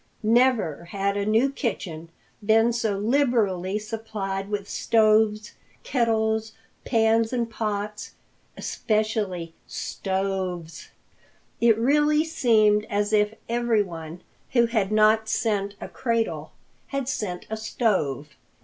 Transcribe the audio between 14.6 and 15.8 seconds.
had not sent